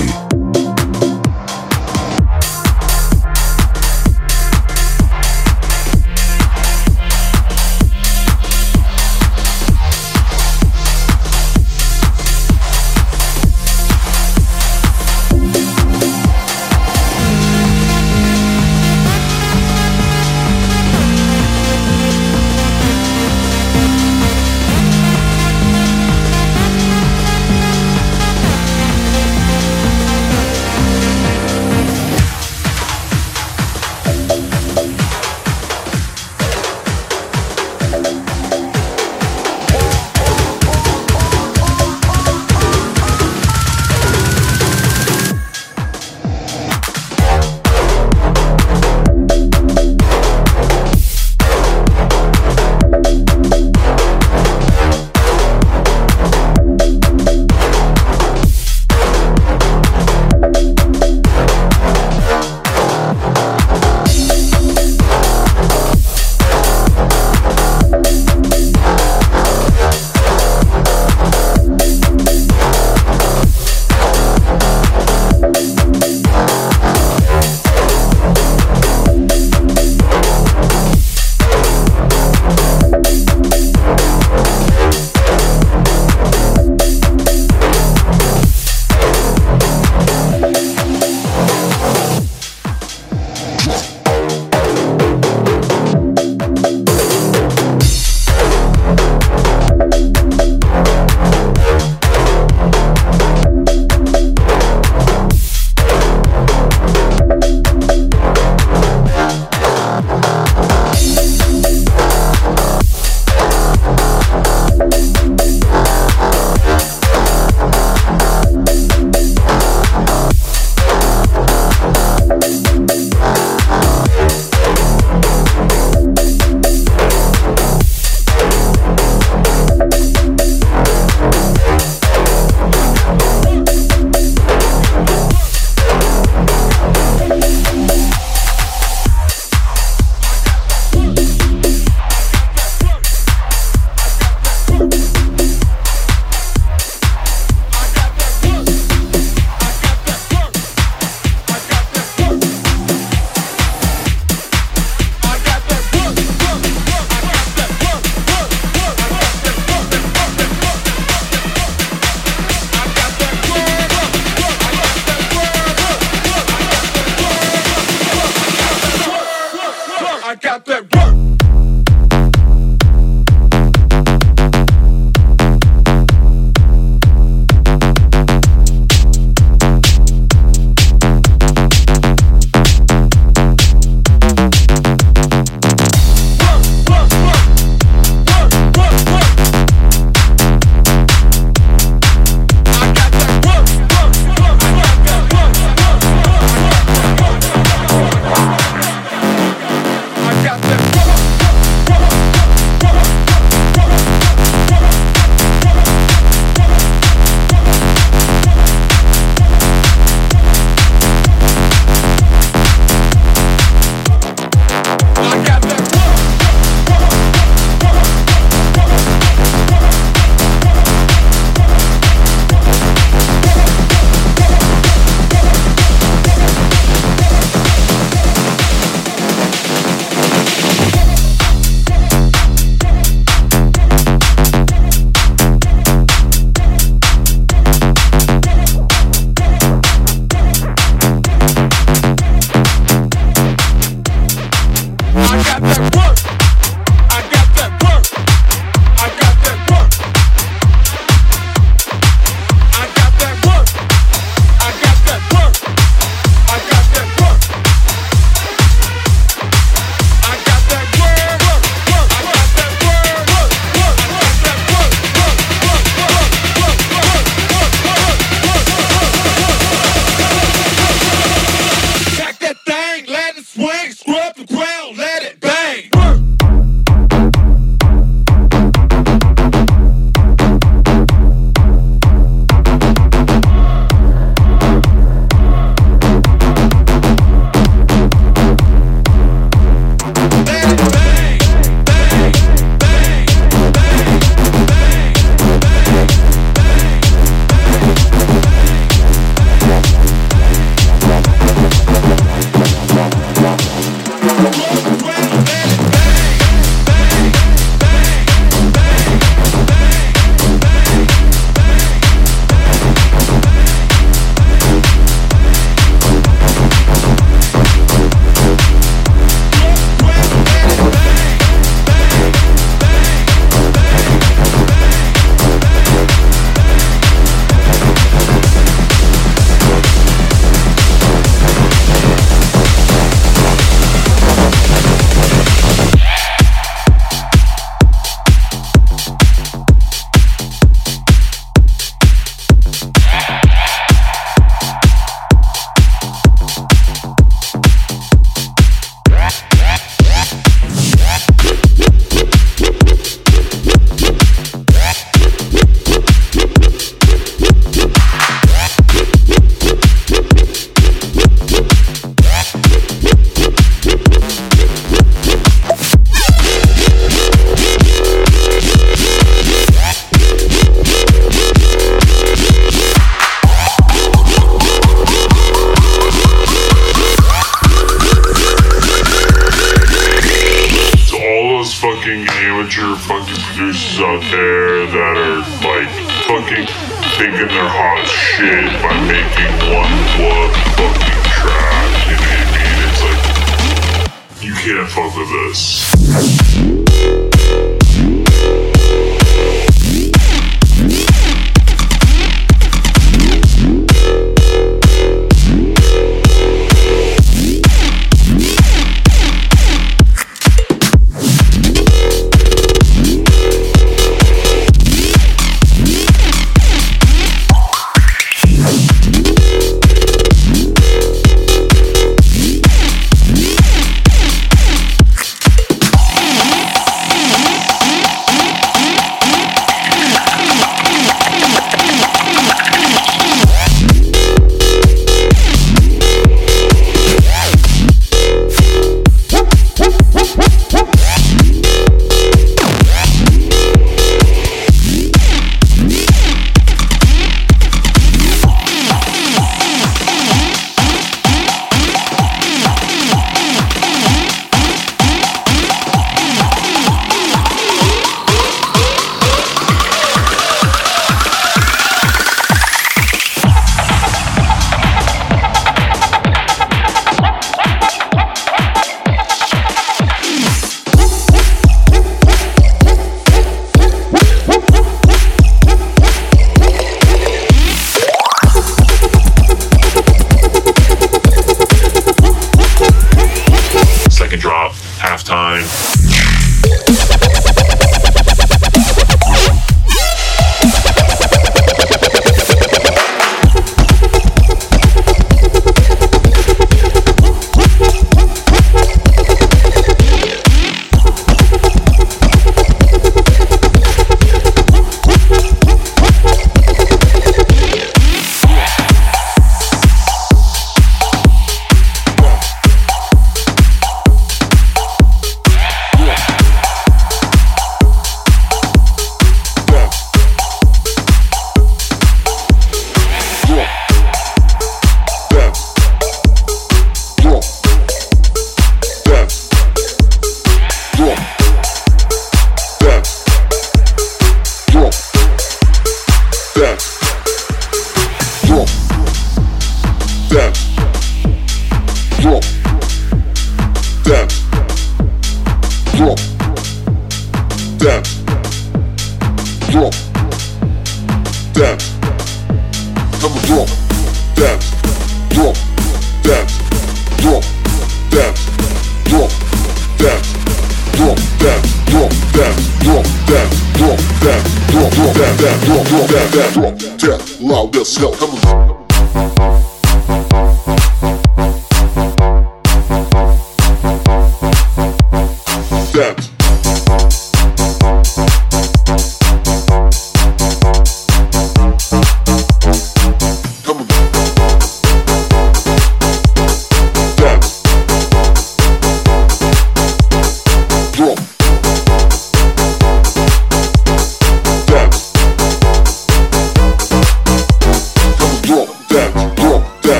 [0.00, 0.23] got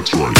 [0.00, 0.39] that's right.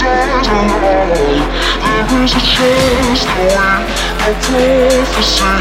[0.00, 1.44] stand alone
[1.84, 3.52] There is a chance for
[4.16, 5.52] we are prophecy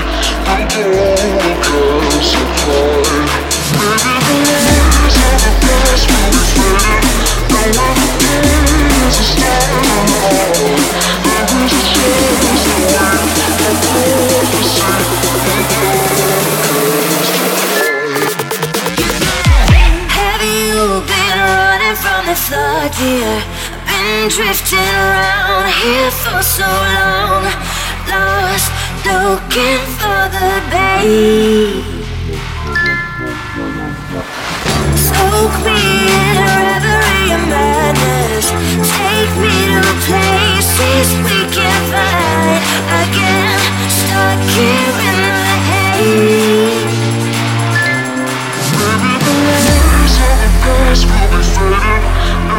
[0.47, 3.27] That all the girls are crying
[3.75, 7.03] Maybe the lies of the past will be faded
[7.51, 10.87] Now everything is a stand alone
[11.27, 13.19] There is a chance that we are
[14.15, 14.95] prophecy
[15.47, 16.23] That all the
[20.15, 23.58] Have you been running from the thought, dear?
[23.99, 27.43] Been drifting around here for so long,
[28.07, 28.71] lost
[29.03, 31.83] looking for the bay.
[34.95, 35.79] Soak me
[36.15, 38.47] in a reverie of madness.
[38.87, 42.63] Take me to places we can't find.
[43.03, 43.59] again.
[43.99, 46.38] stuck here in the haze.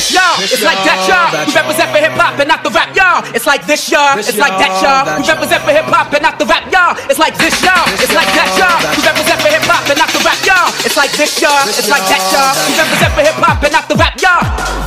[0.00, 1.28] this y'all, it's like that y'all.
[1.44, 3.20] We represent for hip hop and not the rap y'all.
[3.36, 5.04] It's like this y'all, it's like that y'all.
[5.20, 6.96] We represent for hip hop and not the rap y'all.
[7.12, 8.80] It's like this y'all, it's like that y'all.
[8.96, 10.72] We represent for hip hop and not the rap y'all.
[10.88, 12.56] It's like this y'all, it's like that y'all.
[12.64, 14.79] We represent for hip hop and not the rap y'all.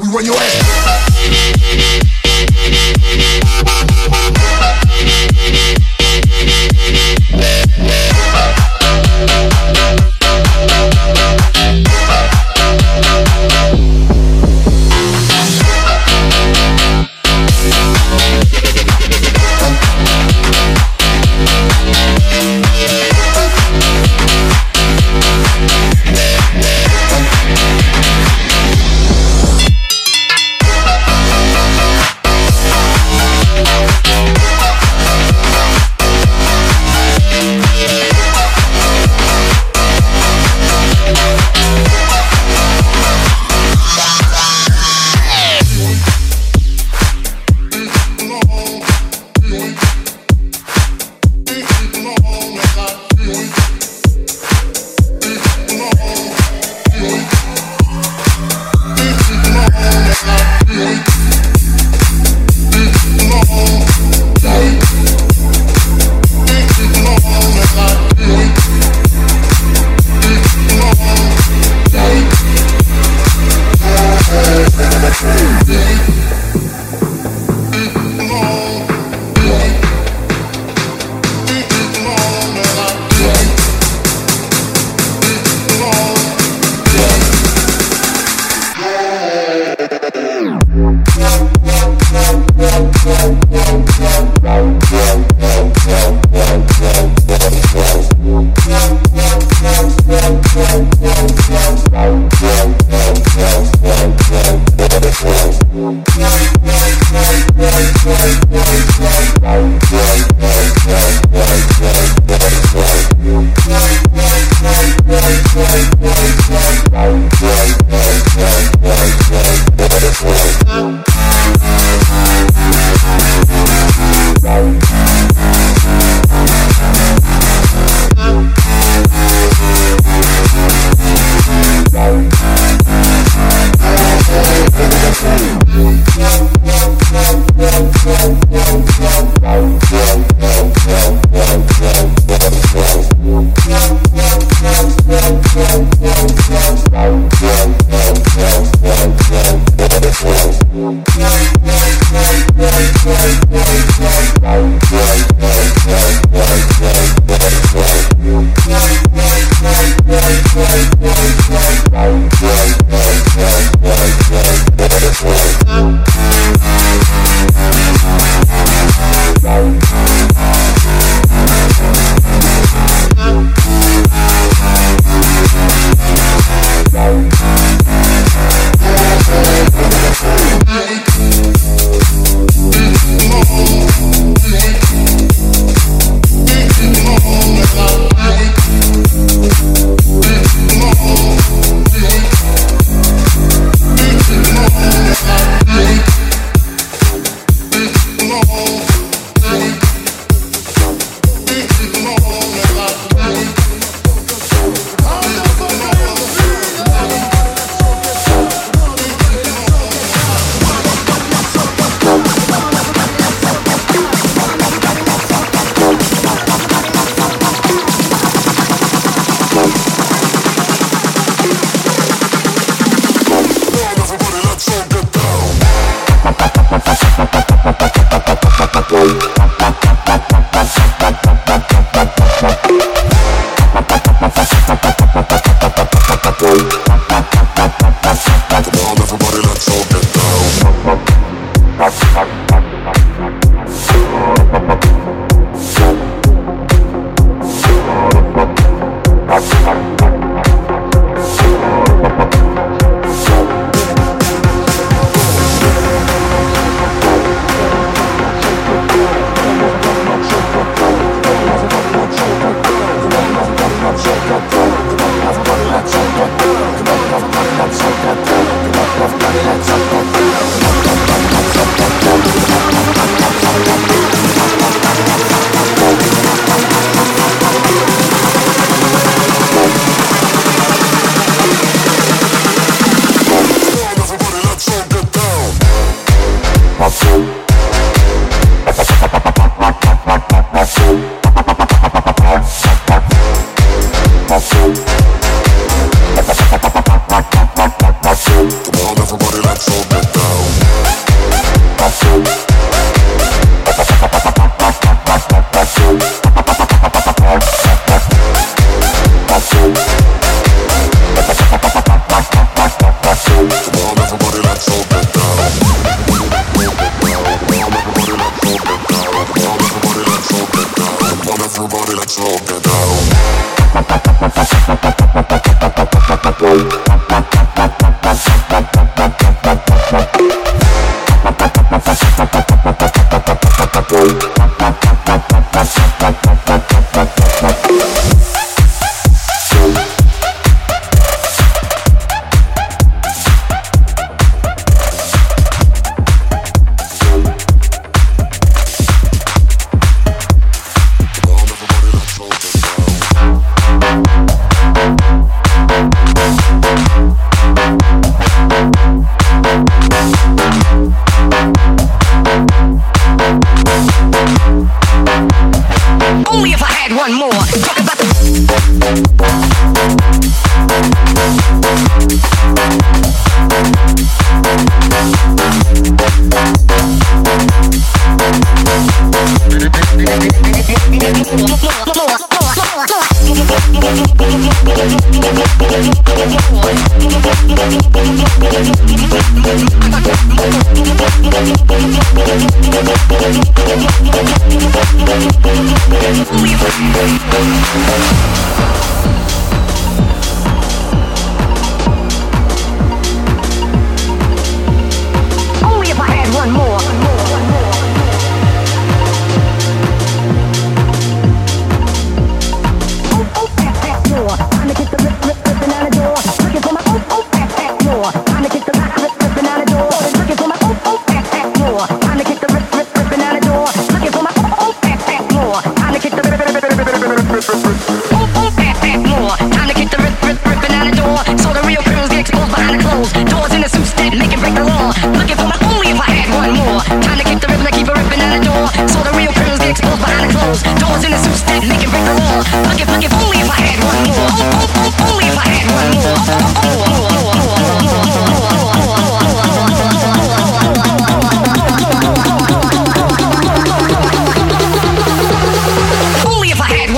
[0.00, 2.19] We run your ass.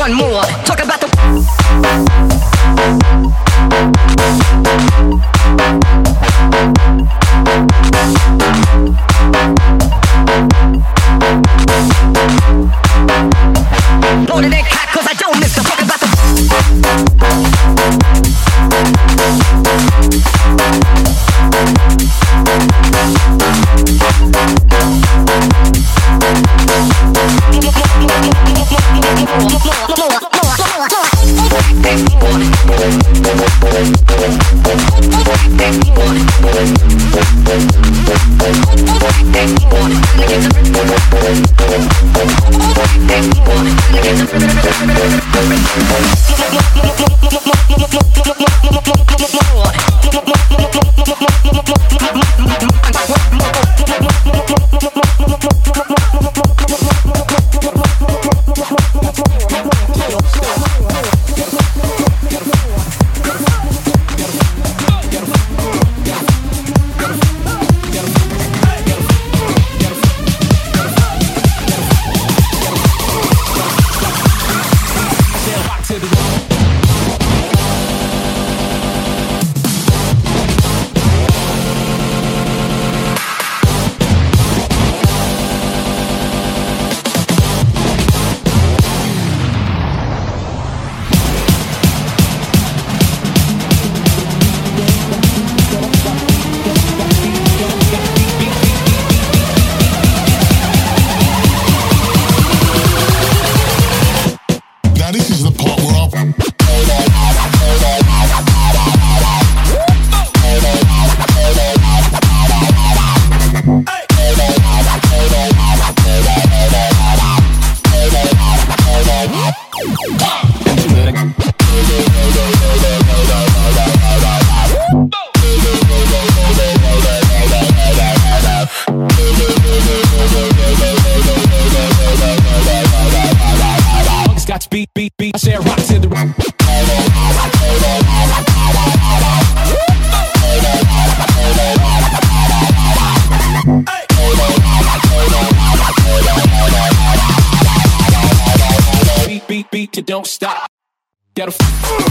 [0.03, 0.43] one more.
[0.65, 1.02] Talk about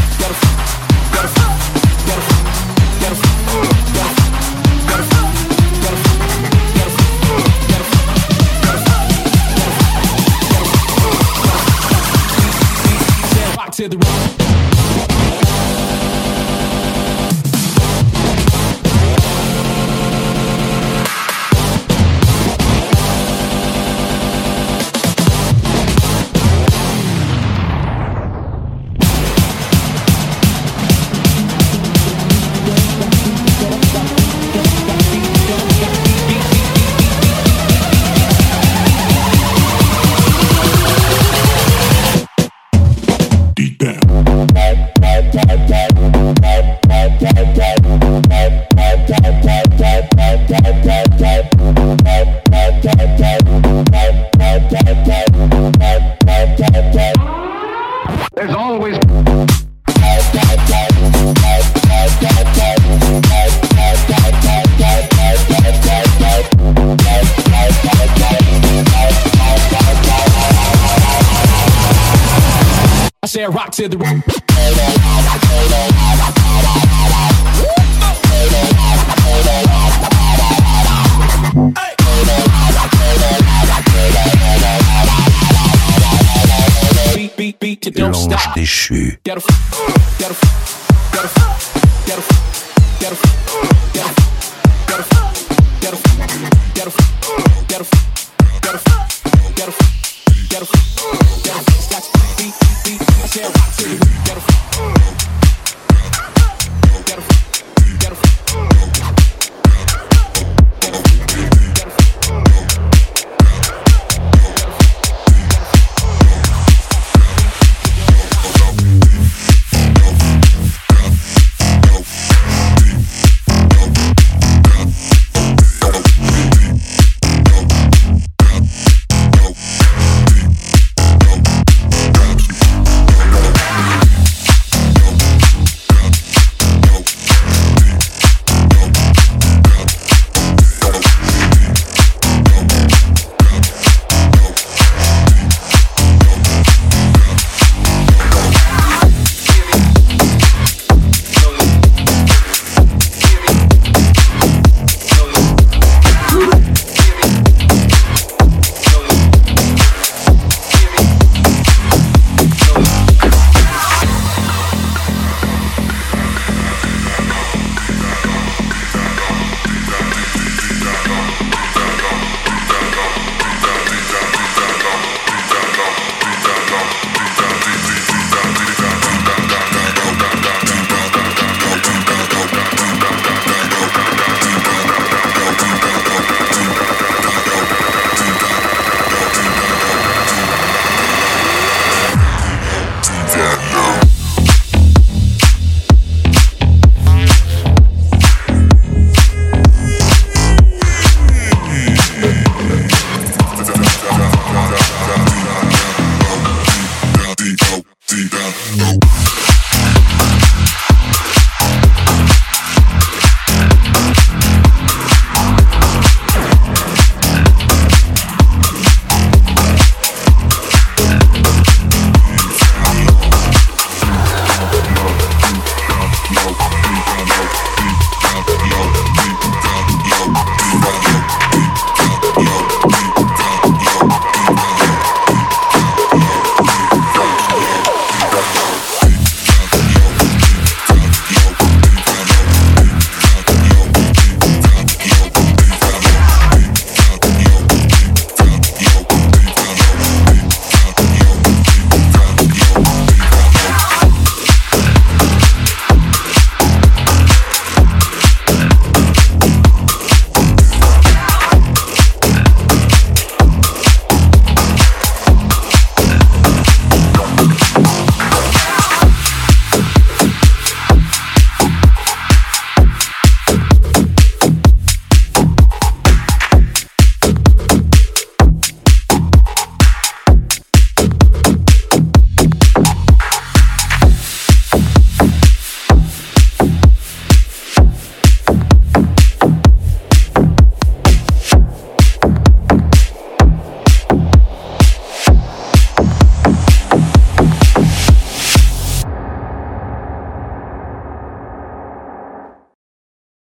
[0.10, 0.91] to